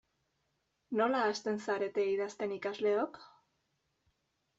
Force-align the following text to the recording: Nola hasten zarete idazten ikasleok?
Nola 1.01 1.19
hasten 1.25 1.61
zarete 1.65 2.05
idazten 2.13 2.55
ikasleok? 2.57 3.21